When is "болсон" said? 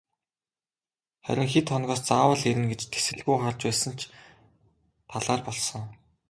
5.47-5.81